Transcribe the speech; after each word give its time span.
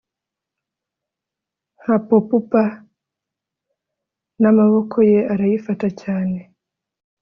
Nka 1.79 1.95
popup 2.07 2.51
namaboko 4.41 4.97
ye 5.11 5.19
arayifata 5.33 5.87
cyane 6.01 6.37